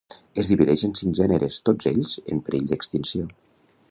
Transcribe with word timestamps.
Es 0.43 0.47
divideix 0.51 0.83
en 0.87 0.95
cinc 0.99 1.19
gèneres, 1.19 1.59
tots 1.69 1.91
ells 1.93 2.15
en 2.35 2.43
perill 2.47 2.67
d'extinció. 2.73 3.29